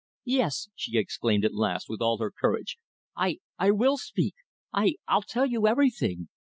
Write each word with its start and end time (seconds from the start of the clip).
"Yes," 0.25 0.67
she 0.73 0.97
exclaimed 0.97 1.45
at 1.45 1.53
last, 1.53 1.87
with 1.87 2.01
all 2.01 2.17
her 2.17 2.31
courage, 2.31 2.79
"I 3.15 3.37
I 3.59 3.69
will 3.69 3.97
speak. 3.97 4.33
I 4.73 4.95
I'll 5.07 5.21
tell 5.21 5.45
you 5.45 5.67
everything. 5.67 6.27